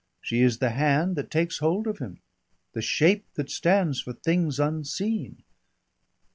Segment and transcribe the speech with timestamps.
[0.19, 2.21] "She is the hand that takes hold of him,
[2.73, 5.43] the shape that stands for things unseen."